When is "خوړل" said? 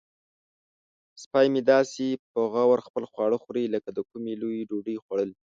5.03-5.29